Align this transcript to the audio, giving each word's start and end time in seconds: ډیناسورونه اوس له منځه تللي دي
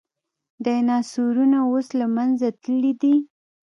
ډیناسورونه 0.65 1.59
اوس 1.69 1.87
له 1.99 2.07
منځه 2.15 2.47
تللي 2.61 2.93
دي 3.01 3.15